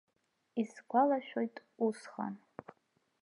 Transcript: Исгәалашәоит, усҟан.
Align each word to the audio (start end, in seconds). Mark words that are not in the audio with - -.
Исгәалашәоит, 0.61 1.55
усҟан. 1.85 2.33